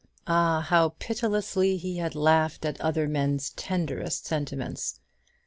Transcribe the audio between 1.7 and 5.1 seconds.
he had laughed at other men's tenderest sentiments!